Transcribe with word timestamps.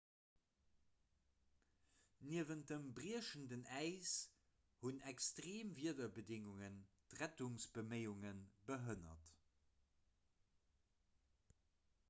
niewent 2.29 2.63
dem 2.71 2.85
briechenden 2.99 3.61
äis 3.79 4.13
hunn 4.85 5.03
extreem 5.11 5.69
wiederbedéngungen 5.81 6.79
d'rettungsbeméiunge 7.13 8.31
behënnert 8.71 9.31